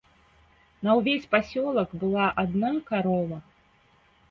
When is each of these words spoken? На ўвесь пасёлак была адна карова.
На 0.87 0.95
ўвесь 0.99 1.27
пасёлак 1.35 1.93
была 2.05 2.25
адна 2.47 2.73
карова. 2.91 3.37